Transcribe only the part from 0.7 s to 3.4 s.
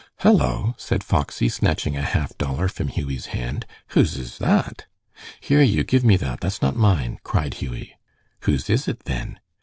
said Foxy, snatching a half dollar from Hughie's